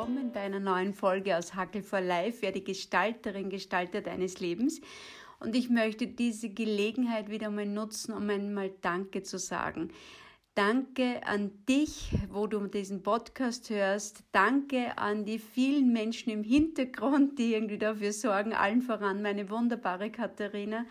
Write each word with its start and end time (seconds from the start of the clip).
willkommen 0.00 0.32
bei 0.32 0.40
einer 0.40 0.60
neuen 0.60 0.94
Folge 0.94 1.36
aus 1.36 1.54
Hackel 1.54 1.82
for 1.82 2.00
Life. 2.00 2.40
Werde 2.40 2.62
Gestalterin, 2.62 3.50
Gestalter 3.50 4.00
deines 4.00 4.40
Lebens. 4.40 4.80
Und 5.40 5.54
ich 5.54 5.68
möchte 5.68 6.06
diese 6.06 6.48
Gelegenheit 6.48 7.28
wieder 7.28 7.50
mal 7.50 7.66
nutzen, 7.66 8.14
um 8.14 8.30
einmal 8.30 8.70
Danke 8.80 9.22
zu 9.22 9.38
sagen. 9.38 9.90
Danke 10.54 11.20
an 11.26 11.50
dich, 11.68 12.12
wo 12.30 12.46
du 12.46 12.66
diesen 12.66 13.02
Podcast 13.02 13.68
hörst. 13.68 14.24
Danke 14.32 14.96
an 14.96 15.26
die 15.26 15.38
vielen 15.38 15.92
Menschen 15.92 16.32
im 16.32 16.44
Hintergrund, 16.44 17.38
die 17.38 17.52
irgendwie 17.52 17.76
dafür 17.76 18.14
sorgen, 18.14 18.54
allen 18.54 18.80
voran 18.80 19.20
meine 19.20 19.50
wunderbare 19.50 20.10
Katharina 20.10 20.86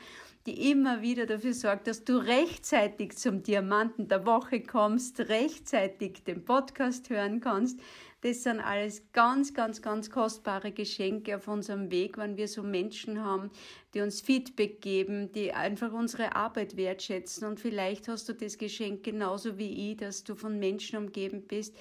die 0.45 0.71
immer 0.71 1.01
wieder 1.01 1.25
dafür 1.25 1.53
sorgt, 1.53 1.87
dass 1.87 2.05
du 2.05 2.17
rechtzeitig 2.17 3.17
zum 3.17 3.43
Diamanten 3.43 4.07
der 4.07 4.25
Woche 4.25 4.61
kommst, 4.61 5.19
rechtzeitig 5.19 6.23
den 6.23 6.45
Podcast 6.45 7.09
hören 7.09 7.39
kannst. 7.39 7.79
Das 8.21 8.43
sind 8.43 8.59
alles 8.59 9.03
ganz, 9.13 9.53
ganz, 9.53 9.81
ganz 9.81 10.09
kostbare 10.09 10.73
Geschenke 10.73 11.37
auf 11.37 11.47
unserem 11.47 11.89
Weg, 11.89 12.17
wenn 12.17 12.35
wir 12.35 12.49
so 12.49 12.63
Menschen 12.63 13.23
haben, 13.23 13.49
die 13.93 14.01
uns 14.01 14.19
Feedback 14.19 14.81
geben, 14.81 15.31
die 15.31 15.53
einfach 15.53 15.93
unsere 15.93 16.35
Arbeit 16.35 16.75
wertschätzen. 16.75 17.47
Und 17.47 17.61
vielleicht 17.61 18.09
hast 18.09 18.27
du 18.27 18.33
das 18.33 18.57
Geschenk 18.57 19.03
genauso 19.03 19.57
wie 19.57 19.91
ich, 19.91 19.97
dass 19.97 20.25
du 20.25 20.35
von 20.35 20.59
Menschen 20.59 20.97
umgeben 20.97 21.43
bist, 21.47 21.77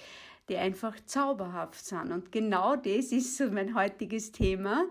die 0.49 0.57
einfach 0.57 0.95
zauberhaft 1.07 1.85
sind. 1.85 2.13
Und 2.13 2.31
genau 2.31 2.77
das 2.77 3.11
ist 3.11 3.37
so 3.37 3.51
mein 3.51 3.75
heutiges 3.75 4.31
Thema 4.31 4.85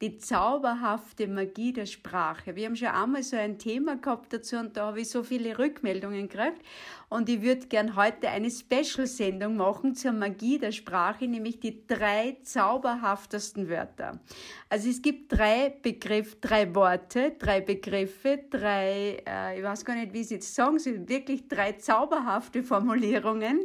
die 0.00 0.18
zauberhafte 0.18 1.26
Magie 1.26 1.72
der 1.72 1.86
Sprache. 1.86 2.54
Wir 2.54 2.66
haben 2.66 2.76
schon 2.76 2.88
einmal 2.88 3.22
so 3.22 3.36
ein 3.36 3.58
Thema 3.58 3.96
gehabt 3.96 4.32
dazu 4.32 4.56
und 4.56 4.76
da 4.76 4.88
habe 4.88 5.00
ich 5.00 5.08
so 5.08 5.22
viele 5.22 5.58
Rückmeldungen 5.58 6.28
gekriegt. 6.28 6.60
Und 7.08 7.28
ich 7.28 7.40
würde 7.40 7.66
gern 7.68 7.96
heute 7.96 8.28
eine 8.28 8.50
Special-Sendung 8.50 9.56
machen 9.56 9.94
zur 9.94 10.12
Magie 10.12 10.58
der 10.58 10.72
Sprache, 10.72 11.26
nämlich 11.26 11.60
die 11.60 11.86
drei 11.86 12.36
zauberhaftesten 12.42 13.68
Wörter. 13.70 14.20
Also 14.68 14.90
es 14.90 15.00
gibt 15.00 15.32
drei 15.32 15.70
Begriffe, 15.80 16.36
drei 16.40 16.74
Worte, 16.74 17.32
drei 17.38 17.60
Begriffe, 17.60 18.40
drei, 18.50 19.22
äh, 19.26 19.58
ich 19.58 19.64
weiß 19.64 19.84
gar 19.84 19.94
nicht, 19.94 20.12
wie 20.12 20.24
sie 20.24 20.34
jetzt 20.34 20.54
sagen, 20.54 20.78
sind 20.78 21.08
wirklich 21.08 21.48
drei 21.48 21.72
zauberhafte 21.72 22.62
Formulierungen 22.62 23.60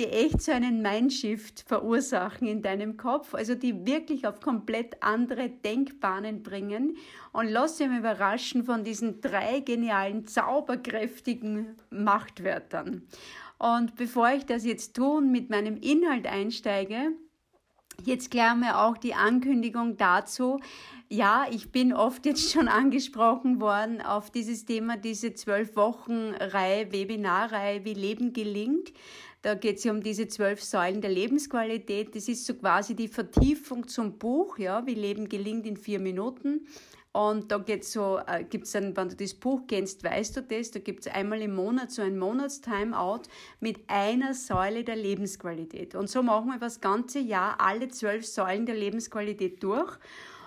die 0.00 0.08
echt 0.08 0.40
so 0.40 0.50
einen 0.50 0.80
Mindshift 0.80 1.62
verursachen 1.66 2.48
in 2.48 2.62
deinem 2.62 2.96
Kopf, 2.96 3.34
also 3.34 3.54
die 3.54 3.84
wirklich 3.84 4.26
auf 4.26 4.40
komplett 4.40 5.02
andere 5.02 5.50
Denkbahnen 5.50 6.42
bringen. 6.42 6.96
Und 7.32 7.48
lass 7.48 7.76
dich 7.76 7.86
mal 7.86 7.98
überraschen 7.98 8.64
von 8.64 8.82
diesen 8.82 9.20
drei 9.20 9.60
genialen, 9.60 10.26
zauberkräftigen 10.26 11.76
Machtwörtern. 11.90 13.06
Und 13.58 13.94
bevor 13.96 14.30
ich 14.30 14.46
das 14.46 14.64
jetzt 14.64 14.96
tun, 14.96 15.30
mit 15.30 15.50
meinem 15.50 15.76
Inhalt 15.76 16.26
einsteige, 16.26 17.12
Jetzt 18.04 18.30
klären 18.30 18.60
wir 18.60 18.78
auch 18.80 18.96
die 18.96 19.12
Ankündigung 19.12 19.98
dazu. 19.98 20.58
Ja, 21.10 21.46
ich 21.50 21.70
bin 21.70 21.92
oft 21.92 22.24
jetzt 22.24 22.50
schon 22.50 22.68
angesprochen 22.68 23.60
worden 23.60 24.00
auf 24.00 24.30
dieses 24.30 24.64
Thema, 24.64 24.96
diese 24.96 25.34
zwölf 25.34 25.76
Wochen 25.76 26.32
Reihe, 26.38 26.92
Webinarreihe, 26.92 27.84
wie 27.84 27.94
Leben 27.94 28.32
gelingt. 28.32 28.92
Da 29.42 29.54
geht 29.54 29.78
es 29.78 29.84
ja 29.84 29.92
um 29.92 30.02
diese 30.02 30.28
zwölf 30.28 30.62
Säulen 30.62 31.00
der 31.00 31.10
Lebensqualität. 31.10 32.14
Das 32.14 32.28
ist 32.28 32.44
so 32.44 32.54
quasi 32.54 32.94
die 32.94 33.08
Vertiefung 33.08 33.88
zum 33.88 34.18
Buch, 34.18 34.58
ja, 34.58 34.86
wie 34.86 34.94
Leben 34.94 35.28
gelingt 35.28 35.66
in 35.66 35.78
vier 35.78 35.98
Minuten. 35.98 36.66
Und 37.12 37.50
da 37.50 37.58
geht's 37.58 37.92
so, 37.92 38.20
äh, 38.24 38.44
gibt's 38.44 38.72
dann, 38.72 38.96
wenn 38.96 39.08
du 39.08 39.16
das 39.16 39.34
Buch 39.34 39.62
kennst, 39.66 40.04
weißt 40.04 40.36
du 40.36 40.42
das, 40.42 40.70
da 40.70 40.78
gibt's 40.78 41.08
einmal 41.08 41.40
im 41.40 41.54
Monat 41.54 41.90
so 41.90 42.02
ein 42.02 42.18
Monatstimeout 42.18 43.22
mit 43.58 43.80
einer 43.88 44.34
Säule 44.34 44.84
der 44.84 44.94
Lebensqualität. 44.94 45.96
Und 45.96 46.08
so 46.08 46.22
machen 46.22 46.50
wir 46.50 46.58
das 46.58 46.80
ganze 46.80 47.18
Jahr 47.18 47.60
alle 47.60 47.88
zwölf 47.88 48.26
Säulen 48.26 48.64
der 48.64 48.76
Lebensqualität 48.76 49.60
durch. 49.62 49.98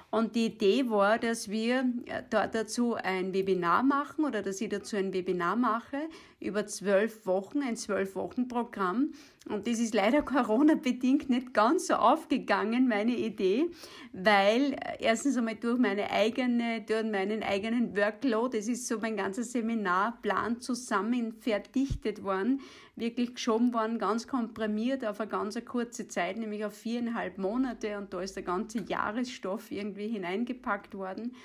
Und 0.09 0.36
die 0.36 0.46
Idee 0.46 0.90
war, 0.92 1.18
dass 1.18 1.50
wir 1.50 1.86
äh, 2.06 2.22
dazu 2.30 2.94
ein 2.94 3.34
Webinar 3.34 3.82
machen 3.82 4.24
oder 4.24 4.44
dass 4.44 4.62
ich 4.62 4.70
dazu 4.70 4.96
ein 4.96 5.12
Webinar 5.12 5.56
mache 5.56 5.98
über 6.44 6.66
zwölf 6.66 7.26
Wochen, 7.26 7.62
ein 7.62 7.76
zwölf 7.76 8.16
Wochen 8.16 8.48
Programm. 8.48 9.14
Und 9.50 9.68
das 9.68 9.80
ist 9.80 9.94
leider 9.94 10.22
Corona-bedingt 10.22 11.30
nicht 11.30 11.54
ganz 11.54 11.88
so 11.88 11.96
aufgegangen, 11.96 12.88
meine 12.88 13.16
Idee, 13.16 13.66
weil 14.14 14.74
äh, 14.74 14.78
erstens 15.00 15.36
einmal 15.36 15.56
durch 15.56 15.78
meine 15.78 16.09
eigene, 16.12 16.82
durch 16.82 17.03
meinen 17.03 17.44
eigenen 17.44 17.98
Workload, 17.98 18.58
das 18.58 18.68
ist 18.68 18.88
so 18.88 19.00
mein 19.00 19.18
ganzer 19.18 19.44
Seminarplan 19.44 20.62
zusammen 20.62 21.34
verdichtet 21.34 22.24
worden, 22.24 22.62
wirklich 22.96 23.36
geschoben 23.36 23.74
worden, 23.74 24.00
ganz 24.00 24.28
komprimiert 24.28 25.06
auf 25.06 25.20
eine 25.20 25.30
ganz 25.30 25.58
kurze 25.66 26.08
Zeit, 26.08 26.38
nämlich 26.38 26.64
auf 26.64 26.74
viereinhalb 26.74 27.38
Monate 27.38 27.98
und 27.98 28.14
da 28.14 28.22
ist 28.22 28.36
der 28.38 28.44
ganze 28.44 28.80
Jahresstoff 28.80 29.72
irgendwie 29.72 30.08
hineingepackt 30.08 30.96
worden. 30.96 31.36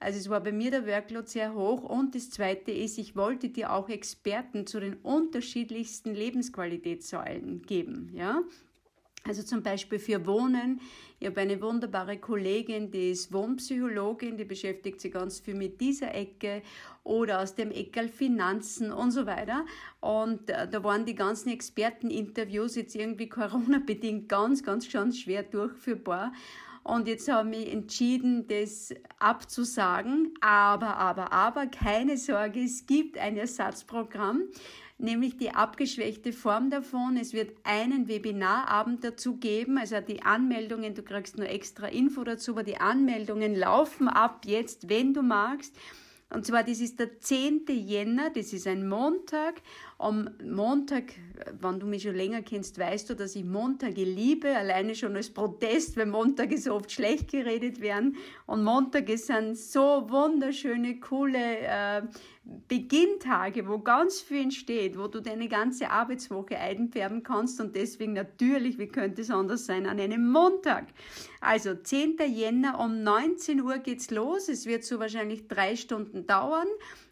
Also 0.00 0.18
es 0.18 0.30
war 0.30 0.40
bei 0.40 0.50
mir 0.50 0.70
der 0.70 0.86
Workload 0.86 1.28
sehr 1.28 1.54
hoch 1.54 1.82
und 1.82 2.14
das 2.14 2.30
zweite 2.30 2.72
ist, 2.72 2.96
ich 2.96 3.16
wollte 3.16 3.50
dir 3.50 3.70
auch 3.70 3.90
Experten 3.90 4.66
zu 4.66 4.80
den 4.80 4.94
unterschiedlichsten 4.94 6.14
Lebensqualitätssäulen 6.14 7.60
geben, 7.62 8.10
ja. 8.14 8.42
Also 9.24 9.42
zum 9.42 9.62
Beispiel 9.62 9.98
für 9.98 10.26
Wohnen. 10.26 10.80
Ich 11.18 11.26
habe 11.26 11.42
eine 11.42 11.60
wunderbare 11.60 12.16
Kollegin, 12.16 12.90
die 12.90 13.10
ist 13.10 13.30
Wohnpsychologin, 13.34 14.38
die 14.38 14.46
beschäftigt 14.46 14.98
sich 14.98 15.12
ganz 15.12 15.40
viel 15.40 15.54
mit 15.54 15.78
dieser 15.78 16.14
Ecke 16.14 16.62
oder 17.04 17.42
aus 17.42 17.54
dem 17.54 17.70
Eckel 17.70 18.08
Finanzen 18.08 18.90
und 18.90 19.10
so 19.10 19.26
weiter. 19.26 19.66
Und 20.00 20.48
äh, 20.48 20.66
da 20.66 20.82
waren 20.82 21.04
die 21.04 21.14
ganzen 21.14 21.50
Experteninterviews 21.50 22.76
jetzt 22.76 22.96
irgendwie 22.96 23.28
Corona-bedingt 23.28 24.30
ganz, 24.30 24.62
ganz, 24.62 24.90
ganz 24.90 25.18
schwer 25.18 25.42
durchführbar. 25.42 26.32
Und 26.82 27.08
jetzt 27.08 27.30
habe 27.30 27.54
ich 27.54 27.72
entschieden, 27.72 28.46
das 28.48 28.94
abzusagen. 29.18 30.34
Aber, 30.40 30.96
aber, 30.96 31.32
aber, 31.32 31.66
keine 31.66 32.16
Sorge, 32.16 32.62
es 32.62 32.86
gibt 32.86 33.18
ein 33.18 33.36
Ersatzprogramm, 33.36 34.44
nämlich 34.98 35.36
die 35.36 35.50
abgeschwächte 35.50 36.32
Form 36.32 36.70
davon. 36.70 37.16
Es 37.16 37.32
wird 37.32 37.56
einen 37.64 38.08
Webinarabend 38.08 39.04
dazu 39.04 39.36
geben, 39.36 39.78
also 39.78 40.00
die 40.00 40.22
Anmeldungen, 40.22 40.94
du 40.94 41.02
kriegst 41.02 41.36
nur 41.36 41.48
extra 41.48 41.86
Info 41.86 42.24
dazu, 42.24 42.52
aber 42.52 42.62
die 42.62 42.78
Anmeldungen 42.78 43.54
laufen 43.54 44.08
ab 44.08 44.42
jetzt, 44.46 44.88
wenn 44.88 45.12
du 45.12 45.22
magst. 45.22 45.76
Und 46.32 46.46
zwar, 46.46 46.62
das 46.62 46.80
ist 46.80 47.00
der 47.00 47.18
10. 47.18 47.66
Jänner, 47.68 48.30
das 48.30 48.52
ist 48.52 48.68
ein 48.68 48.88
Montag. 48.88 49.62
Am 49.98 50.30
Montag, 50.44 51.12
wenn 51.60 51.80
du 51.80 51.86
mich 51.86 52.04
schon 52.04 52.14
länger 52.14 52.42
kennst, 52.42 52.78
weißt 52.78 53.10
du, 53.10 53.14
dass 53.14 53.34
ich 53.34 53.44
Montage 53.44 54.04
liebe, 54.04 54.56
alleine 54.56 54.94
schon 54.94 55.16
als 55.16 55.30
Protest, 55.30 55.96
weil 55.96 56.06
Montage 56.06 56.56
so 56.56 56.74
oft 56.74 56.92
schlecht 56.92 57.32
geredet 57.32 57.80
werden. 57.80 58.16
Und 58.46 58.62
Montage 58.62 59.18
sind 59.18 59.58
so 59.58 60.06
wunderschöne, 60.08 61.00
coole 61.00 61.58
äh, 61.58 62.02
Beginntage, 62.42 63.68
wo 63.68 63.78
ganz 63.78 64.20
viel 64.20 64.42
entsteht, 64.42 64.98
wo 64.98 65.08
du 65.08 65.20
deine 65.20 65.48
ganze 65.48 65.90
Arbeitswoche 65.90 66.58
einfärben 66.58 67.22
kannst 67.22 67.60
und 67.60 67.76
deswegen 67.76 68.14
natürlich, 68.14 68.78
wie 68.78 68.88
könnte 68.88 69.22
es 69.22 69.30
anders 69.30 69.66
sein, 69.66 69.86
an 69.86 70.00
einem 70.00 70.30
Montag. 70.30 70.86
Also 71.40 71.74
10. 71.74 72.16
Jänner 72.28 72.80
um 72.80 73.02
19 73.02 73.60
Uhr 73.60 73.78
geht's 73.78 74.10
los. 74.10 74.48
Es 74.48 74.66
wird 74.66 74.84
so 74.84 74.98
wahrscheinlich 74.98 75.48
drei 75.48 75.76
Stunden 75.76 76.26
dauern. 76.26 76.66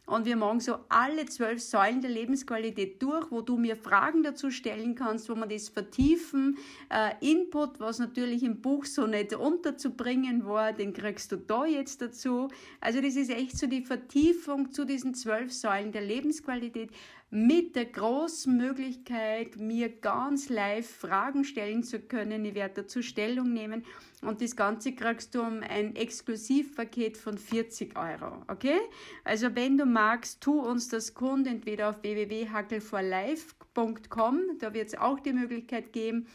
Und 0.08 0.24
wir 0.24 0.36
machen 0.36 0.60
so 0.60 0.78
alle 0.88 1.26
zwölf 1.26 1.62
Säulen 1.62 2.00
der 2.00 2.10
Lebensqualität 2.10 3.02
durch, 3.02 3.30
wo 3.30 3.42
du 3.42 3.58
mir 3.58 3.76
Fragen 3.76 4.22
dazu 4.22 4.50
stellen 4.50 4.94
kannst, 4.94 5.28
wo 5.28 5.34
man 5.34 5.50
das 5.50 5.68
vertiefen. 5.68 6.56
Äh, 6.88 7.10
Input, 7.20 7.78
was 7.78 7.98
natürlich 7.98 8.42
im 8.42 8.62
Buch 8.62 8.86
so 8.86 9.06
nicht 9.06 9.34
unterzubringen 9.34 10.46
war, 10.46 10.72
den 10.72 10.94
kriegst 10.94 11.30
du 11.32 11.36
da 11.36 11.66
jetzt 11.66 12.00
dazu. 12.00 12.48
Also 12.80 13.02
das 13.02 13.16
ist 13.16 13.30
echt 13.30 13.58
so 13.58 13.66
die 13.66 13.82
Vertiefung 13.82 14.72
zu 14.72 14.86
diesen 14.86 15.12
zwölf 15.12 15.52
Säulen 15.52 15.92
der 15.92 16.02
Lebensqualität 16.02 16.88
mit 17.30 17.76
der 17.76 17.84
großen 17.84 18.56
Möglichkeit, 18.56 19.56
mir 19.56 19.90
ganz 19.90 20.48
live 20.48 20.88
Fragen 20.88 21.44
stellen 21.44 21.82
zu 21.82 22.00
können. 22.00 22.46
Ich 22.46 22.54
werde 22.54 22.82
dazu 22.82 23.02
Stellung 23.02 23.52
nehmen 23.52 23.84
und 24.22 24.40
das 24.40 24.56
Ganze 24.56 24.94
kriegst 24.94 25.34
du 25.34 25.42
um 25.42 25.60
ein 25.62 25.94
Exklusivpaket 25.94 27.18
von 27.18 27.36
40 27.36 27.98
Euro. 27.98 28.44
Okay? 28.48 28.78
Also 29.24 29.54
wenn 29.54 29.76
du 29.76 29.84
magst, 29.84 30.40
tu 30.40 30.58
uns 30.58 30.88
das 30.88 31.12
kund, 31.12 31.46
entweder 31.46 31.90
auf 31.90 32.02
www.hackelforlife.com, 32.02 34.40
da 34.58 34.72
wird 34.72 34.88
es 34.88 34.96
auch 34.96 35.20
die 35.20 35.34
Möglichkeit 35.34 35.92
geben, 35.92 36.26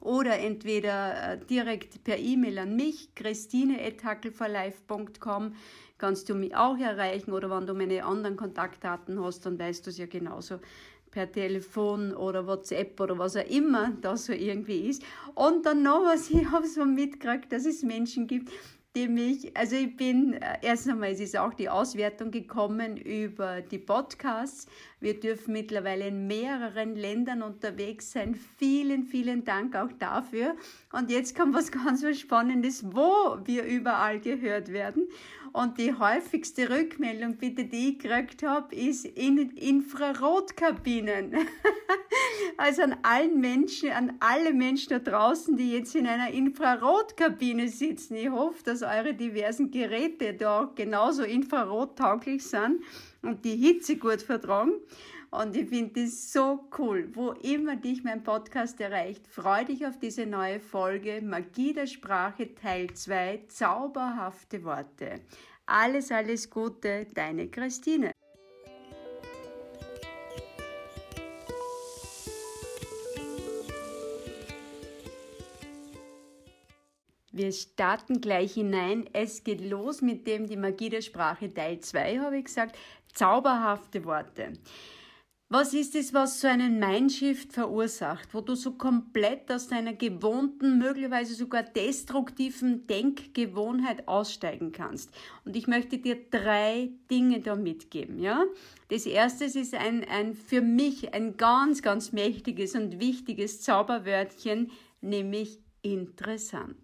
oder 0.00 0.38
entweder 0.38 1.32
äh, 1.32 1.38
direkt 1.38 2.04
per 2.04 2.18
E-Mail 2.18 2.58
an 2.58 2.76
mich, 2.76 3.14
christine.hackelforlife.com 3.14 5.54
kannst 5.98 6.28
du 6.28 6.34
mich 6.34 6.54
auch 6.56 6.76
erreichen 6.78 7.32
oder 7.32 7.50
wenn 7.50 7.66
du 7.66 7.74
meine 7.74 8.04
anderen 8.04 8.36
Kontaktdaten 8.36 9.22
hast, 9.22 9.46
dann 9.46 9.58
weißt 9.58 9.86
du 9.86 9.90
es 9.90 9.98
ja 9.98 10.06
genauso 10.06 10.60
per 11.10 11.30
Telefon 11.30 12.14
oder 12.14 12.46
WhatsApp 12.46 12.98
oder 13.00 13.18
was 13.18 13.36
auch 13.36 13.46
immer 13.46 13.92
da 14.00 14.16
so 14.16 14.32
irgendwie 14.32 14.88
ist. 14.88 15.02
Und 15.34 15.66
dann 15.66 15.82
noch 15.82 16.04
was, 16.04 16.30
ich 16.30 16.50
habe 16.50 16.66
so 16.66 16.84
mitgekriegt, 16.84 17.52
dass 17.52 17.66
es 17.66 17.82
Menschen 17.82 18.26
gibt, 18.26 18.50
die 18.96 19.06
mich, 19.06 19.56
also 19.56 19.76
ich 19.76 19.96
bin, 19.96 20.32
äh, 20.32 20.58
erst 20.62 20.88
einmal 20.88 21.10
es 21.10 21.20
ist 21.20 21.36
auch 21.36 21.54
die 21.54 21.68
Auswertung 21.68 22.32
gekommen 22.32 22.96
über 22.96 23.60
die 23.60 23.78
Podcasts. 23.78 24.66
Wir 24.98 25.18
dürfen 25.18 25.52
mittlerweile 25.52 26.08
in 26.08 26.26
mehreren 26.26 26.96
Ländern 26.96 27.42
unterwegs 27.42 28.10
sein. 28.10 28.34
Vielen, 28.58 29.04
vielen 29.04 29.44
Dank 29.44 29.76
auch 29.76 29.92
dafür. 29.92 30.56
Und 30.92 31.08
jetzt 31.10 31.36
kommt 31.36 31.54
was 31.54 31.70
ganz 31.72 32.02
was 32.02 32.18
Spannendes, 32.18 32.84
wo 32.92 33.38
wir 33.44 33.62
überall 33.62 34.18
gehört 34.18 34.72
werden. 34.72 35.06
Und 35.52 35.78
die 35.78 35.92
häufigste 35.92 36.70
Rückmeldung, 36.70 37.36
bitte, 37.36 37.64
die 37.64 37.90
ich 37.90 37.98
gekriegt 37.98 38.42
habe, 38.44 38.74
ist 38.74 39.04
in 39.04 39.50
Infrarotkabinen. 39.50 41.34
also 42.56 42.82
an 42.82 42.96
allen 43.02 43.40
Menschen, 43.40 43.90
an 43.90 44.16
alle 44.20 44.52
Menschen 44.52 44.90
da 44.90 44.98
draußen, 44.98 45.56
die 45.56 45.72
jetzt 45.72 45.94
in 45.96 46.06
einer 46.06 46.30
Infrarotkabine 46.30 47.68
sitzen. 47.68 48.14
Ich 48.14 48.30
hoffe, 48.30 48.62
dass 48.64 48.82
eure 48.82 49.14
diversen 49.14 49.70
Geräte 49.70 50.34
da 50.34 50.70
genauso 50.74 51.24
infrarottauglich 51.24 52.44
sind 52.44 52.82
und 53.22 53.44
die 53.44 53.56
Hitze 53.56 53.96
gut 53.96 54.22
vertragen. 54.22 54.72
Und 55.30 55.56
ich 55.56 55.68
finde 55.68 56.02
das 56.02 56.32
so 56.32 56.68
cool. 56.78 57.08
Wo 57.14 57.30
immer 57.30 57.76
dich 57.76 58.02
mein 58.02 58.22
Podcast 58.24 58.80
erreicht, 58.80 59.26
freu 59.28 59.64
dich 59.64 59.86
auf 59.86 59.98
diese 59.98 60.26
neue 60.26 60.58
Folge 60.58 61.20
Magie 61.22 61.72
der 61.72 61.86
Sprache 61.86 62.52
Teil 62.54 62.92
2, 62.92 63.44
zauberhafte 63.48 64.64
Worte. 64.64 65.20
Alles, 65.66 66.10
alles 66.10 66.50
Gute, 66.50 67.06
deine 67.14 67.48
Christine. 67.48 68.10
Wir 77.30 77.52
starten 77.52 78.20
gleich 78.20 78.54
hinein. 78.54 79.08
Es 79.12 79.44
geht 79.44 79.60
los 79.60 80.02
mit 80.02 80.26
dem 80.26 80.48
Die 80.48 80.56
Magie 80.56 80.88
der 80.90 81.02
Sprache 81.02 81.54
Teil 81.54 81.78
2, 81.78 82.18
habe 82.18 82.38
ich 82.38 82.46
gesagt. 82.46 82.76
Zauberhafte 83.14 84.04
Worte. 84.04 84.52
Was 85.52 85.74
ist 85.74 85.96
es, 85.96 86.14
was 86.14 86.40
so 86.40 86.46
einen 86.46 86.78
Mindshift 86.78 87.52
verursacht, 87.52 88.32
wo 88.34 88.40
du 88.40 88.54
so 88.54 88.74
komplett 88.74 89.50
aus 89.50 89.66
deiner 89.66 89.94
gewohnten, 89.94 90.78
möglicherweise 90.78 91.34
sogar 91.34 91.64
destruktiven 91.64 92.86
Denkgewohnheit 92.86 94.06
aussteigen 94.06 94.70
kannst? 94.70 95.10
Und 95.44 95.56
ich 95.56 95.66
möchte 95.66 95.98
dir 95.98 96.16
drei 96.30 96.90
Dinge 97.10 97.40
da 97.40 97.56
mitgeben, 97.56 98.20
ja? 98.20 98.44
Das 98.90 99.06
erste 99.06 99.46
ist 99.46 99.74
ein, 99.74 100.04
ein 100.08 100.34
für 100.36 100.60
mich 100.60 101.14
ein 101.14 101.36
ganz, 101.36 101.82
ganz 101.82 102.12
mächtiges 102.12 102.76
und 102.76 103.00
wichtiges 103.00 103.60
Zauberwörtchen, 103.60 104.70
nämlich 105.00 105.58
interessant. 105.82 106.76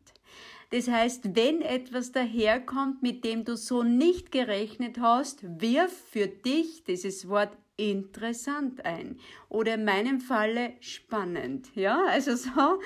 Das 0.71 0.89
heißt, 0.89 1.37
wenn 1.37 1.63
etwas 1.63 2.11
daherkommt, 2.11 3.01
mit 3.01 3.23
dem 3.23 3.45
du 3.45 3.57
so 3.57 3.85
nicht 3.85 4.33
gerechnet 4.33 4.99
hast, 4.99 5.45
wirf 5.61 5.93
für 6.11 6.27
dich 6.27 6.83
dieses 6.83 7.29
Wort 7.29 7.57
interessant 7.77 8.85
ein 8.85 9.19
oder 9.49 9.75
in 9.75 9.85
meinem 9.85 10.21
Falle 10.21 10.75
spannend. 10.81 11.69
Ja, 11.75 12.05
also 12.09 12.35
so, 12.37 12.81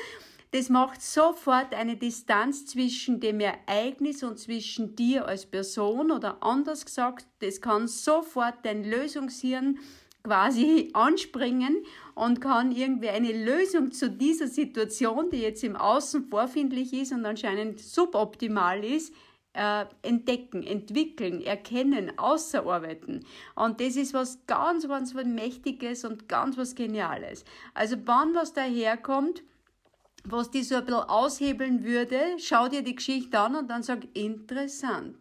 das 0.52 0.68
macht 0.68 1.00
sofort 1.00 1.74
eine 1.74 1.96
Distanz 1.96 2.66
zwischen 2.66 3.20
dem 3.20 3.40
Ereignis 3.40 4.22
und 4.22 4.38
zwischen 4.38 4.96
dir 4.96 5.26
als 5.26 5.46
Person 5.46 6.10
oder 6.10 6.42
anders 6.42 6.84
gesagt, 6.84 7.26
das 7.40 7.60
kann 7.60 7.86
sofort 7.86 8.56
dein 8.64 8.84
Lösungshirn 8.84 9.78
quasi 10.24 10.90
anspringen 10.92 11.84
und 12.14 12.40
kann 12.40 12.72
irgendwie 12.72 13.08
eine 13.08 13.32
Lösung 13.32 13.92
zu 13.92 14.10
dieser 14.10 14.48
Situation, 14.48 15.30
die 15.30 15.40
jetzt 15.40 15.64
im 15.64 15.76
Außen 15.76 16.24
vorfindlich 16.28 16.92
ist 16.92 17.12
und 17.12 17.24
anscheinend 17.24 17.80
suboptimal 17.80 18.84
ist, 18.84 19.14
äh, 19.52 19.84
entdecken, 20.02 20.62
entwickeln, 20.62 21.40
erkennen, 21.40 22.18
außerarbeiten. 22.18 23.24
Und 23.54 23.80
das 23.80 23.96
ist 23.96 24.14
was 24.14 24.46
ganz, 24.46 24.86
ganz 24.86 25.14
was 25.14 25.24
Mächtiges 25.24 26.04
und 26.04 26.28
ganz 26.28 26.56
was 26.56 26.74
Geniales. 26.74 27.44
Also 27.74 27.96
wann 28.04 28.34
was 28.34 28.52
daherkommt, 28.52 29.42
was 30.24 30.50
die 30.50 30.62
so 30.62 30.76
ein 30.76 30.84
bisschen 30.84 31.02
aushebeln 31.02 31.84
würde, 31.84 32.20
schau 32.38 32.68
dir 32.68 32.82
die 32.82 32.94
Geschichte 32.94 33.38
an 33.38 33.56
und 33.56 33.68
dann 33.68 33.82
sag, 33.82 34.06
interessant. 34.14 35.16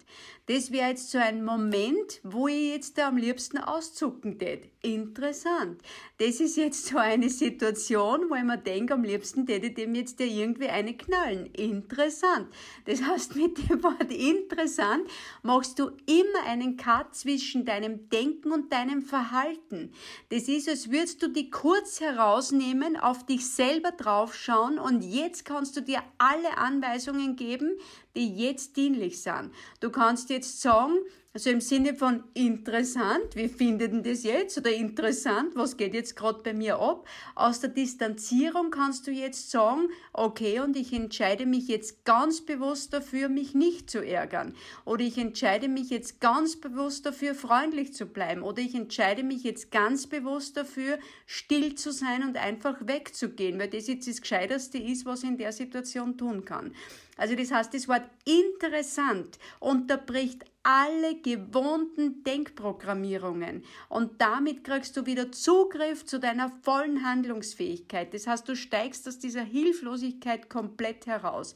Das 0.50 0.72
wäre 0.72 0.90
jetzt 0.90 1.12
so 1.12 1.20
ein 1.20 1.46
Moment, 1.46 2.22
wo 2.24 2.48
ich 2.48 2.72
jetzt 2.72 2.98
da 2.98 3.10
am 3.10 3.18
liebsten 3.18 3.60
auszucken 3.60 4.40
tät. 4.40 4.68
Interessant. 4.82 5.80
Das 6.18 6.40
ist 6.40 6.58
jetzt 6.58 6.88
so 6.88 6.98
eine 6.98 7.30
Situation, 7.30 8.32
wo 8.32 8.36
ich 8.36 8.44
mir 8.44 8.58
denke, 8.58 8.96
am 8.96 9.04
liebsten 9.04 9.46
tät 9.46 9.64
ich 9.64 9.76
dem 9.76 9.94
jetzt 9.94 10.20
ja 10.20 10.26
irgendwie 10.26 10.70
eine 10.70 10.98
knallen. 10.98 11.46
Interessant. 11.54 12.48
Das 12.86 13.04
heißt, 13.04 13.36
mit 13.36 13.60
dem 13.70 13.84
Wort 13.84 14.12
interessant 14.12 15.08
machst 15.44 15.78
du 15.78 15.92
immer 16.08 16.48
einen 16.48 16.78
Cut 16.78 17.14
zwischen 17.14 17.64
deinem 17.64 18.10
Denken 18.10 18.52
und 18.52 18.74
deinem 18.74 19.04
Verhalten. 19.04 19.92
Das 20.30 20.48
ist, 20.48 20.68
als 20.68 20.90
würdest 20.90 21.22
du 21.22 21.28
die 21.28 21.52
kurz 21.52 22.02
herausnehmen, 22.02 22.98
auf 22.98 23.24
dich 23.24 23.48
selber 23.48 23.92
draufschauen 23.92 24.80
und 24.80 25.04
jetzt 25.04 25.46
kannst 25.46 25.78
du 25.78 25.82
dir 25.82 26.02
alle 26.18 26.58
Anweisungen 26.58 27.36
geben, 27.36 27.78
die 28.16 28.36
jetzt 28.36 28.76
dienlich 28.76 29.22
sind. 29.22 29.52
Du 29.80 29.92
kannst 29.92 30.30
jetzt 30.40 30.62
sagen, 30.62 30.94
also 31.32 31.52
im 31.52 31.62
Sinne 31.62 31.94
von 31.94 32.24
interessant, 32.34 33.36
wie 33.36 33.50
findet 33.50 33.94
denn 33.94 34.02
das 34.02 34.24
jetzt? 34.24 34.58
Oder 34.58 34.74
interessant, 34.74 35.56
was 35.56 35.78
geht 35.78 35.94
jetzt 35.94 36.16
gerade 36.16 36.42
bei 36.42 36.56
mir 36.56 36.80
ab? 36.80 37.08
Aus 37.36 37.60
der 37.60 37.70
Distanzierung 37.70 38.72
kannst 38.72 39.06
du 39.06 39.12
jetzt 39.12 39.52
sagen, 39.52 39.90
okay, 40.12 40.60
und 40.60 40.76
ich 40.76 40.92
entscheide 40.92 41.46
mich 41.46 41.68
jetzt 41.68 42.04
ganz 42.04 42.42
bewusst 42.42 42.94
dafür, 42.94 43.30
mich 43.30 43.54
nicht 43.54 43.92
zu 43.92 44.04
ärgern. 44.04 44.56
Oder 44.86 45.04
ich 45.04 45.20
entscheide 45.20 45.68
mich 45.68 45.92
jetzt 45.92 46.20
ganz 46.20 46.56
bewusst 46.56 47.06
dafür, 47.06 47.36
freundlich 47.36 47.94
zu 47.94 48.08
bleiben. 48.08 48.42
Oder 48.42 48.64
ich 48.64 48.74
entscheide 48.74 49.22
mich 49.22 49.44
jetzt 49.44 49.70
ganz 49.70 50.08
bewusst 50.08 50.58
dafür, 50.58 50.98
still 51.28 51.76
zu 51.76 51.92
sein 51.92 52.24
und 52.24 52.38
einfach 52.38 52.76
wegzugehen, 52.88 53.60
weil 53.60 53.70
das 53.70 53.86
jetzt 53.86 54.08
das 54.08 54.22
Gescheiterste 54.22 54.80
ist, 54.80 55.06
was 55.06 55.22
ich 55.22 55.30
in 55.30 55.38
der 55.38 55.52
Situation 55.52 56.18
tun 56.18 56.44
kann. 56.44 56.74
Also 57.18 57.36
das 57.36 57.52
heißt, 57.52 57.74
das 57.74 57.88
Wort 57.90 58.04
interessant 58.26 59.38
unterbricht 59.60 60.46
alle 60.64 61.16
gewohnten 61.22 62.24
Denkprogrammierungen 62.24 63.64
und 63.88 64.22
damit 64.22 64.64
kriegst 64.64 64.98
du 64.98 65.06
wieder 65.06 65.32
Zugriff 65.32 66.06
zu 66.06 66.20
deiner 66.20 66.52
vollen 66.64 67.04
Handlungsfähigkeit. 67.04 68.14
Das 68.14 68.28
heißt, 68.28 68.48
du 68.48 68.56
steigst 68.56 69.08
aus 69.08 69.20
dieser 69.20 69.44
Hilflosigkeit 69.44 70.50
komplett 70.50 71.08
heraus. 71.08 71.56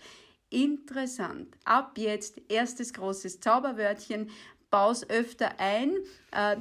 Interessant. 0.50 1.56
Ab 1.66 1.98
jetzt 1.98 2.40
erstes 2.48 2.94
großes 2.94 3.40
Zauberwörtchen. 3.40 4.30
Baus 4.70 5.08
öfter 5.08 5.60
ein, 5.60 5.98
äh, 6.32 6.56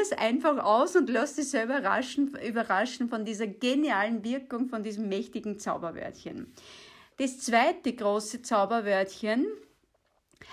es 0.00 0.12
einfach 0.12 0.62
aus 0.62 0.94
und 0.94 1.10
lass 1.10 1.34
dich 1.34 1.50
selber 1.50 1.78
überraschen, 1.78 2.36
überraschen 2.46 3.08
von 3.08 3.24
dieser 3.24 3.48
genialen 3.48 4.22
Wirkung, 4.22 4.68
von 4.68 4.84
diesem 4.84 5.08
mächtigen 5.08 5.58
Zauberwörtchen. 5.58 6.52
Das 7.16 7.40
zweite 7.40 7.92
große 7.92 8.42
Zauberwörtchen 8.42 9.48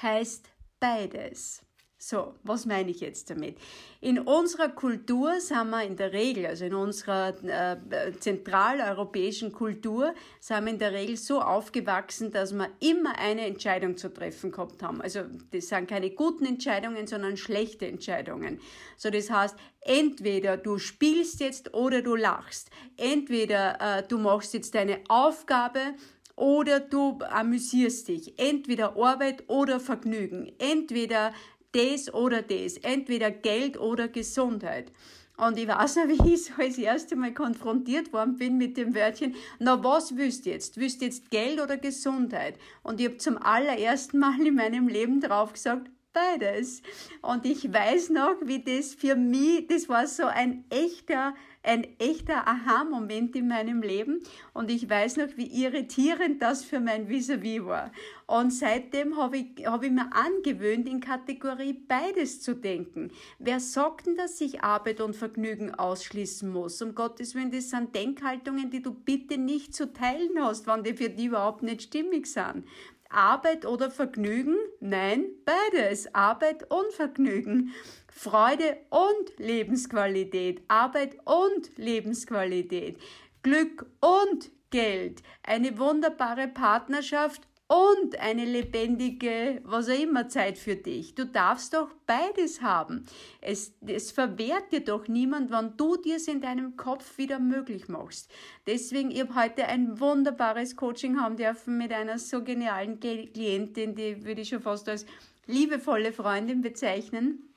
heißt 0.01 0.49
beides. 0.79 1.65
So, 1.97 2.35
was 2.43 2.67
meine 2.67 2.91
ich 2.91 2.99
jetzt 2.99 3.31
damit? 3.31 3.57
In 3.99 4.19
unserer 4.19 4.69
Kultur 4.69 5.39
sind 5.39 5.71
wir 5.71 5.83
in 5.83 5.95
der 5.95 6.13
Regel, 6.13 6.45
also 6.45 6.65
in 6.65 6.75
unserer 6.75 7.33
äh, 7.43 8.11
zentraleuropäischen 8.19 9.51
Kultur, 9.51 10.13
sind 10.39 10.65
wir 10.65 10.73
in 10.73 10.77
der 10.77 10.91
Regel 10.91 11.17
so 11.17 11.41
aufgewachsen, 11.41 12.31
dass 12.31 12.53
wir 12.53 12.69
immer 12.79 13.17
eine 13.17 13.47
Entscheidung 13.47 13.97
zu 13.97 14.13
treffen 14.13 14.51
gehabt 14.51 14.83
haben. 14.83 15.01
Also 15.01 15.21
das 15.51 15.69
sind 15.69 15.87
keine 15.87 16.11
guten 16.11 16.45
Entscheidungen, 16.45 17.07
sondern 17.07 17.37
schlechte 17.37 17.87
Entscheidungen. 17.87 18.59
So, 18.97 19.09
das 19.09 19.31
heißt, 19.31 19.55
entweder 19.81 20.57
du 20.57 20.77
spielst 20.77 21.39
jetzt 21.39 21.73
oder 21.73 22.03
du 22.03 22.15
lachst. 22.15 22.69
Entweder 22.97 23.79
äh, 23.79 24.03
du 24.07 24.19
machst 24.19 24.53
jetzt 24.53 24.75
deine 24.75 24.99
Aufgabe 25.07 25.95
oder 26.35 26.79
du 26.79 27.19
amüsierst 27.29 28.07
dich. 28.07 28.37
Entweder 28.37 28.95
Arbeit 28.97 29.43
oder 29.47 29.79
Vergnügen. 29.79 30.51
Entweder 30.59 31.33
das 31.71 32.13
oder 32.13 32.41
das. 32.41 32.77
Entweder 32.77 33.31
Geld 33.31 33.79
oder 33.79 34.07
Gesundheit. 34.07 34.91
Und 35.37 35.57
ich 35.57 35.67
weiß 35.67 35.97
noch, 35.97 36.07
wie 36.07 36.33
ich 36.33 36.45
so 36.45 36.53
das 36.57 36.77
erste 36.77 37.15
Mal 37.15 37.33
konfrontiert 37.33 38.13
worden 38.13 38.37
bin 38.37 38.57
mit 38.57 38.77
dem 38.77 38.95
Wörtchen, 38.95 39.35
na 39.59 39.83
was 39.83 40.09
du 40.09 40.15
jetzt? 40.49 40.77
Du 40.77 40.81
jetzt 40.81 41.29
Geld 41.29 41.61
oder 41.61 41.77
Gesundheit? 41.77 42.57
Und 42.83 42.99
ich 42.99 43.07
habe 43.07 43.17
zum 43.17 43.37
allerersten 43.37 44.19
Mal 44.19 44.39
in 44.45 44.55
meinem 44.55 44.87
Leben 44.87 45.21
drauf 45.21 45.53
gesagt, 45.53 45.89
beides. 46.13 46.81
Und 47.21 47.45
ich 47.45 47.71
weiß 47.71 48.09
noch, 48.09 48.35
wie 48.43 48.63
das 48.63 48.95
für 48.95 49.15
mich, 49.15 49.67
das 49.67 49.89
war 49.89 50.07
so 50.07 50.25
ein 50.25 50.63
echter 50.69 51.35
ein 51.65 51.87
echter 51.99 52.47
Aha-Moment 52.47 53.35
in 53.35 53.47
meinem 53.47 53.81
Leben 53.81 54.21
und 54.53 54.69
ich 54.69 54.89
weiß 54.89 55.17
noch, 55.17 55.29
wie 55.35 55.63
irritierend 55.63 56.41
das 56.41 56.63
für 56.63 56.79
mein 56.79 57.09
Vis-a-vis 57.09 57.61
-vis 57.61 57.65
war. 57.65 57.91
Und 58.27 58.51
seitdem 58.51 59.17
habe 59.17 59.37
ich, 59.37 59.67
hab 59.67 59.83
ich 59.83 59.91
mir 59.91 60.09
angewöhnt, 60.13 60.87
in 60.87 60.99
Kategorie 60.99 61.73
beides 61.73 62.41
zu 62.41 62.55
denken. 62.55 63.11
Wer 63.39 63.59
sagt 63.59 64.07
denn, 64.07 64.15
dass 64.15 64.37
sich 64.37 64.63
Arbeit 64.63 65.01
und 65.01 65.15
Vergnügen 65.15 65.75
ausschließen 65.75 66.49
muss? 66.49 66.81
Um 66.81 66.95
Gottes 66.95 67.35
Willen, 67.35 67.51
das 67.51 67.69
sind 67.69 67.93
Denkhaltungen, 67.93 68.69
die 68.69 68.81
du 68.81 68.93
bitte 68.93 69.37
nicht 69.37 69.75
zu 69.75 69.93
teilen 69.93 70.39
hast, 70.39 70.65
wann 70.67 70.83
die 70.83 70.93
für 70.93 71.09
die 71.09 71.25
überhaupt 71.25 71.61
nicht 71.61 71.83
stimmig 71.83 72.27
sind. 72.27 72.65
Arbeit 73.09 73.65
oder 73.65 73.91
Vergnügen? 73.91 74.57
Nein, 74.79 75.25
beides. 75.45 76.13
Arbeit 76.13 76.69
und 76.69 76.91
Vergnügen. 76.91 77.73
Freude 78.17 78.77
und 78.89 79.37
Lebensqualität. 79.37 80.63
Arbeit 80.69 81.17
und 81.25 81.77
Lebensqualität. 81.77 82.97
Glück 83.43 83.85
und 83.99 84.51
Geld. 84.71 85.21
Eine 85.43 85.77
wunderbare 85.77 86.47
Partnerschaft 86.47 87.41
und 87.67 88.17
eine 88.19 88.45
lebendige, 88.45 89.59
was 89.65 89.89
auch 89.89 89.99
immer 89.99 90.29
Zeit 90.29 90.57
für 90.57 90.77
dich. 90.77 91.13
Du 91.15 91.25
darfst 91.25 91.73
doch 91.73 91.89
beides 92.07 92.61
haben. 92.61 93.05
Es, 93.41 93.73
es 93.85 94.11
verwehrt 94.11 94.71
dir 94.71 94.81
doch 94.81 95.09
niemand, 95.09 95.51
wenn 95.51 95.75
du 95.75 95.97
dir 95.97 96.15
es 96.15 96.29
in 96.29 96.39
deinem 96.39 96.77
Kopf 96.77 97.17
wieder 97.17 97.39
möglich 97.39 97.89
machst. 97.89 98.31
Deswegen, 98.65 99.11
ich 99.11 99.19
habe 99.19 99.35
heute 99.35 99.67
ein 99.67 99.99
wunderbares 99.99 100.77
Coaching 100.77 101.19
haben 101.19 101.35
dürfen 101.35 101.77
mit 101.77 101.91
einer 101.91 102.17
so 102.17 102.43
genialen 102.43 102.99
Klientin, 102.99 103.93
die 103.93 104.23
würde 104.23 104.41
ich 104.41 104.49
schon 104.49 104.61
fast 104.61 104.87
als 104.87 105.05
liebevolle 105.47 106.13
Freundin 106.13 106.61
bezeichnen. 106.61 107.49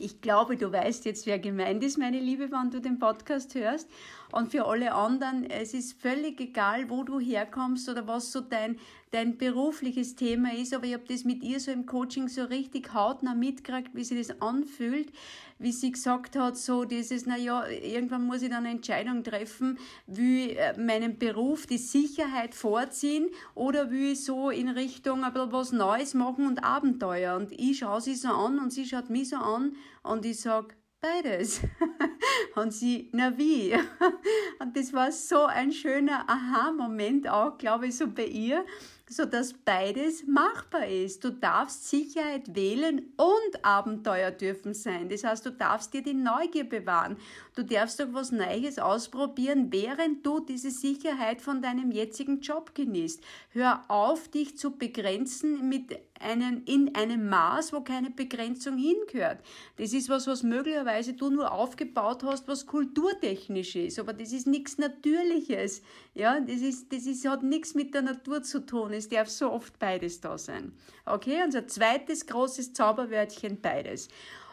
Ich 0.00 0.20
glaube, 0.20 0.56
du 0.56 0.70
weißt 0.72 1.04
jetzt, 1.04 1.26
wer 1.26 1.38
gemeint 1.38 1.82
ist, 1.82 1.98
meine 1.98 2.20
Liebe, 2.20 2.50
wenn 2.50 2.70
du 2.70 2.80
den 2.80 2.98
Podcast 2.98 3.54
hörst. 3.54 3.88
Und 4.30 4.50
für 4.50 4.66
alle 4.66 4.94
anderen, 4.94 5.48
es 5.48 5.72
ist 5.72 6.00
völlig 6.00 6.40
egal, 6.40 6.90
wo 6.90 7.02
du 7.02 7.18
herkommst 7.18 7.88
oder 7.88 8.06
was 8.06 8.30
so 8.30 8.40
dein, 8.40 8.78
dein 9.10 9.38
berufliches 9.38 10.16
Thema 10.16 10.52
ist, 10.52 10.74
aber 10.74 10.84
ich 10.84 10.94
habe 10.94 11.04
das 11.08 11.24
mit 11.24 11.42
ihr 11.42 11.60
so 11.60 11.70
im 11.70 11.86
Coaching 11.86 12.28
so 12.28 12.44
richtig 12.44 12.92
hautnah 12.92 13.34
mitgekriegt, 13.34 13.94
wie 13.94 14.04
sie 14.04 14.18
das 14.18 14.42
anfühlt, 14.42 15.10
wie 15.58 15.72
sie 15.72 15.92
gesagt 15.92 16.36
hat, 16.36 16.58
so 16.58 16.84
dieses, 16.84 17.24
naja, 17.24 17.66
irgendwann 17.66 18.26
muss 18.26 18.42
ich 18.42 18.50
dann 18.50 18.66
eine 18.66 18.74
Entscheidung 18.76 19.24
treffen, 19.24 19.78
will 20.06 20.50
ich 20.50 20.58
meinen 20.76 21.18
Beruf, 21.18 21.66
die 21.66 21.78
Sicherheit 21.78 22.54
vorziehen 22.54 23.28
oder 23.54 23.90
will 23.90 24.12
ich 24.12 24.24
so 24.24 24.50
in 24.50 24.68
Richtung 24.68 25.24
ein 25.24 25.32
bisschen 25.32 25.52
was 25.52 25.72
Neues 25.72 26.12
machen 26.12 26.46
und 26.46 26.62
Abenteuer. 26.62 27.36
Und 27.36 27.52
ich 27.52 27.78
schaue 27.78 28.02
sie 28.02 28.14
so 28.14 28.28
an 28.28 28.58
und 28.58 28.72
sie 28.72 28.86
schaut 28.86 29.08
mich 29.08 29.30
so 29.30 29.36
an 29.36 29.74
und 30.02 30.26
ich 30.26 30.40
sage, 30.40 30.74
beides. 31.00 31.60
Und 32.58 32.72
sie, 32.72 33.08
na 33.12 33.36
wie? 33.38 33.74
Und 34.58 34.76
das 34.76 34.92
war 34.92 35.12
so 35.12 35.44
ein 35.44 35.72
schöner 35.72 36.28
Aha-Moment 36.28 37.28
auch, 37.28 37.56
glaube 37.56 37.86
ich, 37.86 37.96
so 37.96 38.08
bei 38.08 38.26
ihr, 38.26 38.64
so 39.08 39.24
dass 39.24 39.52
beides 39.52 40.26
machbar 40.26 40.86
ist. 40.86 41.24
Du 41.24 41.30
darfst 41.30 41.88
Sicherheit 41.88 42.54
wählen 42.54 43.12
und 43.16 43.64
Abenteuer 43.64 44.30
dürfen 44.30 44.74
sein. 44.74 45.08
Das 45.08 45.24
heißt, 45.24 45.46
du 45.46 45.50
darfst 45.50 45.94
dir 45.94 46.02
die 46.02 46.14
Neugier 46.14 46.68
bewahren. 46.68 47.16
Du 47.54 47.62
darfst 47.62 48.00
doch 48.00 48.12
was 48.12 48.32
Neues 48.32 48.78
ausprobieren, 48.78 49.72
während 49.72 50.26
du 50.26 50.40
diese 50.40 50.70
Sicherheit 50.70 51.40
von 51.40 51.62
deinem 51.62 51.90
jetzigen 51.90 52.40
Job 52.40 52.74
genießt. 52.74 53.22
Hör 53.50 53.84
auf, 53.88 54.28
dich 54.28 54.58
zu 54.58 54.72
begrenzen 54.76 55.68
mit 55.68 55.98
einem, 56.20 56.62
in 56.66 56.94
einem 56.94 57.28
Maß, 57.28 57.72
wo 57.72 57.80
keine 57.80 58.10
Begrenzung 58.10 58.76
hingehört. 58.76 59.40
Das 59.76 59.92
ist 59.92 60.08
was, 60.08 60.26
was 60.26 60.42
möglicherweise 60.42 61.14
du 61.14 61.30
nur 61.30 61.52
aufgebaut 61.52 62.22
hast, 62.24 62.48
was 62.48 62.66
kulturtechnisch 62.66 63.76
ist. 63.76 63.98
Aber 63.98 64.12
das 64.12 64.32
ist 64.32 64.46
nichts 64.46 64.78
Natürliches. 64.78 65.82
Ja, 66.14 66.40
das 66.40 66.60
ist, 66.60 66.92
das 66.92 67.06
ist, 67.06 67.26
hat 67.28 67.42
nichts 67.42 67.74
mit 67.74 67.94
der 67.94 68.02
Natur 68.02 68.42
zu 68.42 68.64
tun. 68.64 68.92
Es 68.92 69.08
darf 69.08 69.28
so 69.28 69.50
oft 69.50 69.78
beides 69.78 70.20
da 70.20 70.38
sein. 70.38 70.72
Okay, 71.06 71.42
unser 71.44 71.66
zweites 71.66 72.26
großes 72.26 72.72
Zauberwörtchen 72.72 73.60
beides. 73.60 74.08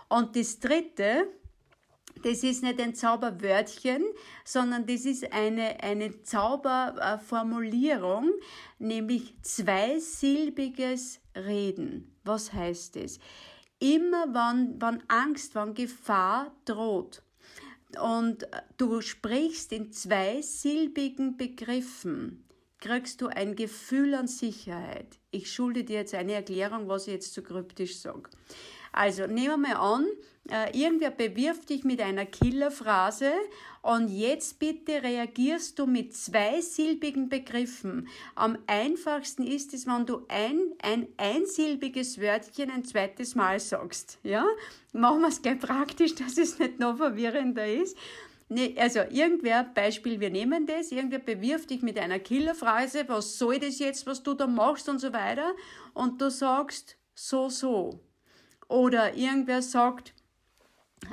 Und 0.08 0.36
das 0.36 0.60
dritte, 0.60 1.28
das 2.24 2.44
ist 2.44 2.64
nicht 2.64 2.82
ein 2.82 2.96
Zauberwörtchen, 2.96 4.04
sondern 4.44 4.86
das 4.86 5.06
ist 5.06 5.34
eine, 5.34 5.82
eine 5.84 6.22
Zauberformulierung, 6.24 8.32
nämlich 8.80 9.36
zweisilbiges 9.42 11.20
Reden. 11.36 12.16
Was 12.24 12.54
heißt 12.54 12.96
das? 12.96 13.20
Immer 13.80 14.34
wenn, 14.34 14.82
wenn 14.82 15.04
Angst, 15.10 15.56
wenn 15.56 15.74
Gefahr 15.74 16.56
droht 16.64 17.22
und 18.02 18.48
du 18.78 19.02
sprichst 19.02 19.74
in 19.74 19.92
zweisilbigen 19.92 21.36
Begriffen, 21.38 22.45
kriegst 22.86 23.22
du 23.22 23.28
ein 23.28 23.56
Gefühl 23.56 24.14
an 24.14 24.28
Sicherheit. 24.28 25.18
Ich 25.32 25.52
schulde 25.52 25.84
dir 25.84 26.00
jetzt 26.00 26.14
eine 26.14 26.34
Erklärung, 26.34 26.88
was 26.88 27.08
ich 27.08 27.14
jetzt 27.14 27.34
zu 27.34 27.42
kryptisch 27.42 27.98
sage. 27.98 28.30
Also 28.92 29.26
nehmen 29.26 29.62
wir 29.62 29.76
mal 29.76 29.96
an, 29.96 30.06
äh, 30.50 30.78
irgendwer 30.80 31.10
bewirft 31.10 31.70
dich 31.70 31.84
mit 31.84 32.00
einer 32.00 32.26
Killerphrase 32.26 33.32
und 33.82 34.10
jetzt 34.10 34.60
bitte 34.60 35.02
reagierst 35.02 35.80
du 35.80 35.88
mit 35.88 36.16
zweisilbigen 36.16 37.28
Begriffen. 37.28 38.08
Am 38.36 38.58
einfachsten 38.68 39.46
ist 39.46 39.74
es, 39.74 39.88
wenn 39.88 40.06
du 40.06 40.26
ein, 40.28 40.60
ein 40.82 41.08
einsilbiges 41.18 42.22
Wörtchen 42.22 42.70
ein 42.70 42.86
zweites 42.86 43.34
Mal 43.34 43.60
sagst. 43.60 44.20
Ja? 44.22 44.46
Machen 44.94 45.22
wir 45.22 45.30
es 45.30 45.42
gleich 45.42 45.60
praktisch, 45.60 46.16
dass 46.16 46.38
es 46.38 46.60
nicht 46.60 46.80
noch 46.80 46.98
verwirrender 46.98 47.68
ist. 47.68 47.98
Nee, 48.48 48.76
also 48.78 49.00
irgendwer, 49.10 49.64
Beispiel, 49.64 50.20
wir 50.20 50.30
nehmen 50.30 50.68
das, 50.68 50.92
irgendwer 50.92 51.20
bewirft 51.20 51.72
dich 51.72 51.82
mit 51.82 51.98
einer 51.98 52.20
Killerphrase, 52.20 53.06
was 53.08 53.40
soll 53.40 53.58
das 53.58 53.80
jetzt, 53.80 54.06
was 54.06 54.22
du 54.22 54.36
da 54.36 54.46
machst 54.46 54.88
und 54.88 55.00
so 55.00 55.12
weiter, 55.14 55.56
und 55.96 56.22
du 56.22 56.30
sagst 56.30 56.98
so, 57.16 57.50
so. 57.50 58.00
Oder 58.68 59.16
irgendwer 59.16 59.64
sagt, 59.64 60.14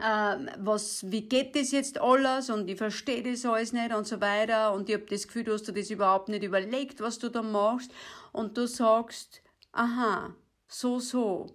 äh, 0.00 0.36
was, 0.58 1.10
wie 1.10 1.22
geht 1.22 1.56
das 1.56 1.70
jetzt 1.70 1.98
alles 2.00 2.50
und 2.50 2.68
ich 2.68 2.76
verstehe 2.76 3.22
das 3.22 3.46
alles 3.46 3.72
nicht 3.72 3.94
und 3.94 4.06
so 4.06 4.20
weiter 4.20 4.74
und 4.74 4.88
ich 4.88 4.94
habe 4.94 5.06
das 5.06 5.26
Gefühl, 5.26 5.44
du 5.44 5.52
hast 5.54 5.66
dir 5.66 5.72
das 5.72 5.90
überhaupt 5.90 6.28
nicht 6.28 6.42
überlegt, 6.42 7.00
was 7.00 7.18
du 7.18 7.30
da 7.30 7.42
machst 7.42 7.92
und 8.32 8.56
du 8.58 8.66
sagst, 8.66 9.42
aha, 9.72 10.34
so, 10.68 10.98
so. 10.98 11.46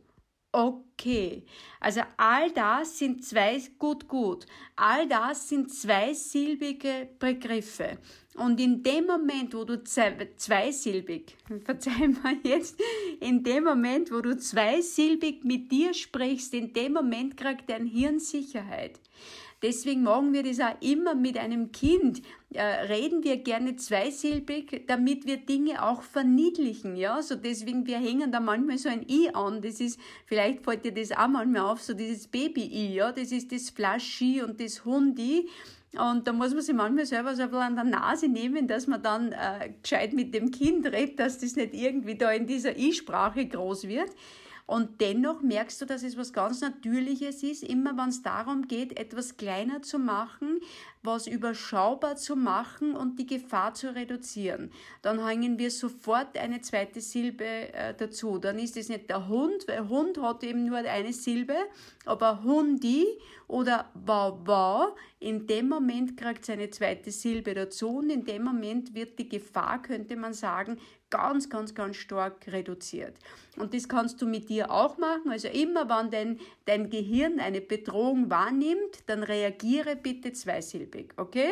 Okay, 0.57 1.43
also 1.79 2.01
all 2.17 2.49
das 2.49 2.97
sind 2.97 3.23
zwei, 3.23 3.61
gut, 3.77 4.07
gut, 4.07 4.47
all 4.75 5.07
das 5.07 5.49
sind 5.49 5.71
zweisilbige 5.71 7.09
Begriffe. 7.19 7.99
Und 8.33 8.59
in 8.59 8.81
dem 8.81 9.05
Moment, 9.05 9.53
wo 9.53 9.65
du 9.65 9.83
zweisilbig, 9.83 11.37
verzeih 11.63 12.07
mir 12.07 12.39
jetzt, 12.41 12.81
in 13.19 13.43
dem 13.43 13.65
Moment, 13.65 14.11
wo 14.11 14.21
du 14.21 14.35
zweisilbig 14.35 15.43
mit 15.43 15.71
dir 15.71 15.93
sprichst, 15.93 16.55
in 16.55 16.73
dem 16.73 16.93
Moment 16.93 17.37
kriegt 17.37 17.69
dein 17.69 17.85
Hirn 17.85 18.19
Sicherheit. 18.19 18.99
Deswegen 19.63 20.03
machen 20.03 20.33
wir 20.33 20.43
das 20.43 20.59
auch 20.59 20.79
immer 20.81 21.15
mit 21.15 21.37
einem 21.37 21.71
Kind. 21.71 22.21
Äh, 22.53 22.61
reden 22.61 23.23
wir 23.23 23.37
gerne 23.37 23.75
zweisilbig, 23.75 24.83
damit 24.87 25.25
wir 25.25 25.37
Dinge 25.37 25.83
auch 25.83 26.03
verniedlichen. 26.03 26.95
Ja, 26.95 27.21
so 27.23 27.35
deswegen 27.35 27.87
wir 27.87 27.97
hängen 27.97 28.31
da 28.31 28.39
manchmal 28.39 28.77
so 28.77 28.89
ein 28.89 29.07
i 29.09 29.29
an. 29.33 29.61
Das 29.61 29.79
ist 29.79 29.99
vielleicht 30.25 30.63
fällt 30.63 30.85
dir 30.85 30.93
das 30.93 31.11
auch 31.11 31.27
manchmal 31.27 31.63
auf, 31.71 31.81
so 31.81 31.93
dieses 31.93 32.27
Baby-i. 32.27 32.93
Ja, 32.93 33.11
das 33.11 33.31
ist 33.31 33.51
das 33.51 33.71
Flaschi 33.71 34.43
und 34.43 34.61
das 34.61 34.85
Hundi. 34.85 35.49
Und 35.97 36.27
da 36.27 36.33
muss 36.33 36.53
man 36.53 36.61
sich 36.61 36.75
manchmal 36.75 37.05
selber 37.05 37.35
so 37.35 37.41
ein 37.41 37.49
bisschen 37.49 37.63
an 37.63 37.75
der 37.75 37.99
Nase 37.99 38.27
nehmen, 38.27 38.67
dass 38.67 38.85
man 38.85 39.01
dann 39.01 39.31
äh, 39.31 39.71
gescheit 39.81 40.13
mit 40.13 40.35
dem 40.35 40.51
Kind 40.51 40.85
redet, 40.85 41.19
dass 41.19 41.39
das 41.39 41.55
nicht 41.55 41.73
irgendwie 41.73 42.15
da 42.15 42.31
in 42.31 42.45
dieser 42.45 42.77
I-Sprache 42.77 43.47
groß 43.47 43.87
wird. 43.87 44.11
Und 44.67 44.99
dennoch 44.99 45.41
merkst 45.41 45.79
du, 45.81 45.85
dass 45.85 46.03
es 46.03 46.17
was 46.17 46.33
ganz 46.33 46.59
Natürliches 46.59 47.41
ist, 47.41 47.63
immer 47.63 47.97
wenn 47.97 48.09
es 48.09 48.21
darum 48.21 48.67
geht, 48.67 48.99
etwas 48.99 49.37
kleiner 49.37 49.81
zu 49.81 49.97
machen, 49.97 50.59
was 51.07 51.25
überschaubar 51.25 52.15
zu 52.15 52.35
machen 52.35 52.95
und 52.95 53.17
die 53.17 53.25
Gefahr 53.25 53.73
zu 53.73 53.95
reduzieren. 53.95 54.71
Dann 55.01 55.25
hängen 55.25 55.57
wir 55.57 55.71
sofort 55.71 56.37
eine 56.37 56.61
zweite 56.61 57.01
Silbe 57.01 57.73
äh, 57.73 57.95
dazu. 57.97 58.37
Dann 58.37 58.59
ist 58.59 58.77
es 58.77 58.89
nicht 58.89 59.09
der 59.09 59.27
Hund, 59.27 59.67
weil 59.67 59.89
Hund 59.89 60.21
hat 60.21 60.43
eben 60.43 60.65
nur 60.65 60.77
eine 60.77 61.13
Silbe, 61.13 61.55
aber 62.05 62.43
Hundi 62.43 63.05
oder 63.47 63.89
Wawa, 63.93 64.93
in 65.19 65.47
dem 65.47 65.69
Moment 65.69 66.17
kriegt 66.17 66.43
es 66.43 66.49
eine 66.49 66.69
zweite 66.69 67.11
Silbe 67.11 67.53
dazu 67.53 67.97
und 67.97 68.09
in 68.09 68.25
dem 68.25 68.43
Moment 68.43 68.93
wird 68.93 69.17
die 69.17 69.29
Gefahr, 69.29 69.81
könnte 69.81 70.15
man 70.15 70.33
sagen, 70.33 70.77
ganz, 71.09 71.49
ganz, 71.49 71.73
ganz 71.73 71.95
stark 71.95 72.47
reduziert. 72.47 73.15
Und 73.55 73.73
das 73.73 73.87
kannst 73.87 74.21
du 74.21 74.27
mit 74.27 74.49
dir 74.49 74.69
auch 74.71 74.97
machen. 74.97 75.31
Also 75.31 75.47
immer, 75.47 75.87
wenn 75.89 76.11
dein, 76.11 76.39
dein 76.65 76.89
Gehirn 76.89 77.39
eine 77.39 77.61
Bedrohung 77.61 78.29
wahrnimmt, 78.29 79.03
dann 79.07 79.23
reagiere 79.23 79.95
bitte 79.95 80.33
zweisilbig. 80.33 80.96
Okay? 81.17 81.51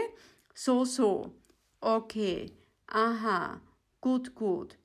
So, 0.54 0.86
so. 0.86 1.34
Okay. 1.82 2.52
Aha. 2.88 3.62
Gut, 4.02 4.36
gut. 4.36 4.78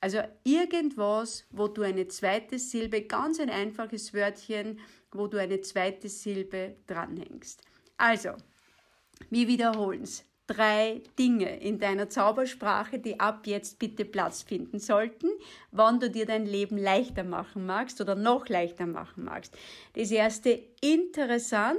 Also 0.00 0.20
irgendwas, 0.44 1.44
wo 1.50 1.66
du 1.66 1.82
eine 1.82 2.06
zweite 2.08 2.58
Silbe, 2.58 3.02
ganz 3.02 3.40
ein 3.40 3.50
einfaches 3.50 4.14
Wörtchen, 4.14 4.78
wo 5.10 5.26
du 5.26 5.38
eine 5.38 5.60
zweite 5.60 6.08
Silbe 6.08 6.76
dranhängst. 6.86 7.62
Also, 7.96 8.30
wir 9.30 9.48
wiederholen 9.48 10.02
es 10.02 10.24
drei 10.46 11.02
Dinge 11.18 11.60
in 11.60 11.78
deiner 11.78 12.08
Zaubersprache, 12.08 12.98
die 12.98 13.20
ab 13.20 13.46
jetzt 13.46 13.78
bitte 13.78 14.04
Platz 14.04 14.42
finden 14.42 14.78
sollten, 14.78 15.28
wann 15.70 16.00
du 16.00 16.10
dir 16.10 16.26
dein 16.26 16.46
Leben 16.46 16.78
leichter 16.78 17.22
machen 17.22 17.66
magst 17.66 18.00
oder 18.00 18.14
noch 18.14 18.48
leichter 18.48 18.86
machen 18.86 19.24
magst. 19.24 19.56
Das 19.94 20.10
erste, 20.10 20.62
interessant, 20.80 21.78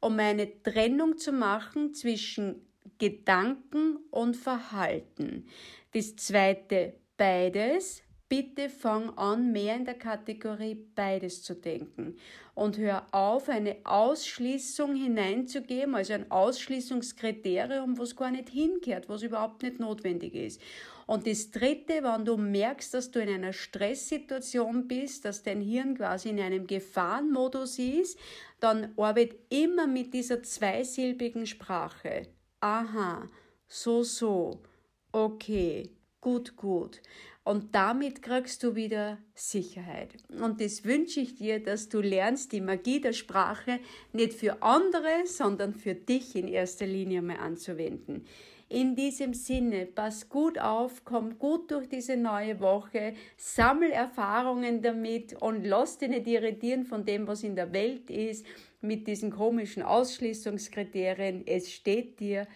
um 0.00 0.18
eine 0.18 0.62
Trennung 0.62 1.18
zu 1.18 1.32
machen 1.32 1.94
zwischen 1.94 2.66
Gedanken 2.98 3.96
und 4.10 4.36
Verhalten. 4.36 5.46
Das 5.92 6.16
zweite, 6.16 6.94
beides, 7.16 8.02
bitte 8.30 8.70
fang 8.70 9.10
an, 9.18 9.50
mehr 9.50 9.76
in 9.76 9.84
der 9.84 9.98
Kategorie 9.98 10.76
beides 10.94 11.42
zu 11.42 11.54
denken 11.54 12.16
und 12.54 12.78
hör 12.78 13.06
auf, 13.10 13.48
eine 13.48 13.76
Ausschließung 13.84 14.94
hineinzugeben, 14.94 15.94
also 15.96 16.12
ein 16.12 16.30
Ausschließungskriterium, 16.30 17.98
was 17.98 18.14
gar 18.14 18.30
nicht 18.30 18.48
hinkehrt, 18.48 19.08
was 19.08 19.22
überhaupt 19.22 19.62
nicht 19.62 19.80
notwendig 19.80 20.34
ist. 20.34 20.60
Und 21.06 21.26
das 21.26 21.50
dritte, 21.50 22.04
wenn 22.04 22.24
du 22.24 22.36
merkst, 22.36 22.94
dass 22.94 23.10
du 23.10 23.20
in 23.20 23.30
einer 23.30 23.52
Stresssituation 23.52 24.86
bist, 24.86 25.24
dass 25.24 25.42
dein 25.42 25.60
Hirn 25.60 25.96
quasi 25.96 26.28
in 26.28 26.38
einem 26.38 26.68
Gefahrenmodus 26.68 27.80
ist, 27.80 28.16
dann 28.60 28.92
arbeit 28.96 29.34
immer 29.48 29.88
mit 29.88 30.14
dieser 30.14 30.40
zweisilbigen 30.40 31.46
Sprache. 31.46 32.28
Aha, 32.60 33.28
so, 33.66 34.04
so, 34.04 34.62
okay, 35.10 35.90
gut, 36.20 36.54
gut. 36.54 37.00
Und 37.42 37.74
damit 37.74 38.22
kriegst 38.22 38.62
du 38.62 38.74
wieder 38.74 39.18
Sicherheit. 39.34 40.14
Und 40.28 40.60
das 40.60 40.84
wünsche 40.84 41.20
ich 41.20 41.36
dir, 41.36 41.62
dass 41.62 41.88
du 41.88 42.00
lernst, 42.00 42.52
die 42.52 42.60
Magie 42.60 43.00
der 43.00 43.14
Sprache 43.14 43.80
nicht 44.12 44.34
für 44.34 44.62
andere, 44.62 45.26
sondern 45.26 45.74
für 45.74 45.94
dich 45.94 46.36
in 46.36 46.48
erster 46.48 46.86
Linie 46.86 47.22
mal 47.22 47.38
anzuwenden. 47.38 48.26
In 48.68 48.94
diesem 48.94 49.34
Sinne, 49.34 49.84
pass 49.86 50.28
gut 50.28 50.56
auf, 50.60 51.04
komm 51.04 51.40
gut 51.40 51.72
durch 51.72 51.88
diese 51.88 52.16
neue 52.16 52.60
Woche, 52.60 53.14
sammel 53.36 53.90
Erfahrungen 53.90 54.80
damit 54.80 55.34
und 55.42 55.64
lass 55.64 55.98
dich 55.98 56.08
nicht 56.08 56.28
irritieren 56.28 56.84
von 56.84 57.04
dem, 57.04 57.26
was 57.26 57.42
in 57.42 57.56
der 57.56 57.72
Welt 57.72 58.10
ist, 58.10 58.46
mit 58.80 59.08
diesen 59.08 59.32
komischen 59.32 59.82
Ausschließungskriterien. 59.82 61.44
Es 61.48 61.72
steht 61.72 62.20
dir 62.20 62.46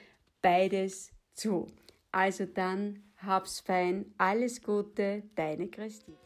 beides 0.41 1.11
zu. 1.33 1.67
Also 2.13 2.47
dann, 2.47 3.03
hab's 3.27 3.61
fein, 3.61 4.15
alles 4.19 4.63
Gute, 4.63 5.23
deine 5.35 5.69
Christine. 5.69 6.24